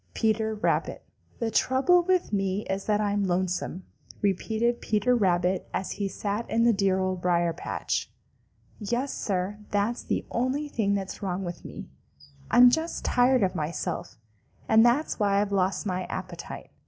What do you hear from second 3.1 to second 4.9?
lonesome," repeated